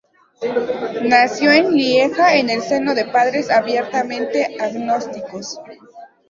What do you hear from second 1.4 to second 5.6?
en Lieja, en el seno de padres abiertamente agnósticos.